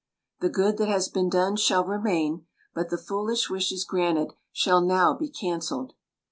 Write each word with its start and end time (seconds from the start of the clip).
The 0.39 0.49
good 0.49 0.77
that 0.79 0.87
has 0.89 1.09
been 1.09 1.29
done 1.29 1.57
shall 1.57 1.85
remain; 1.85 2.47
but 2.73 2.89
the 2.89 2.97
foolish 2.97 3.51
wishes 3.51 3.85
granted 3.85 4.33
shall 4.51 4.81
now 4.81 5.13
be 5.13 5.29
canceled." 5.29 5.93